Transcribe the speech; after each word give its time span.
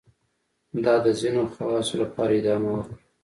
دا 0.83 0.95
د 1.05 1.07
ځینو 1.19 1.41
خواصو 1.53 1.93
لپاره 2.03 2.31
ادامه 2.39 2.69
وکړه. 2.73 2.95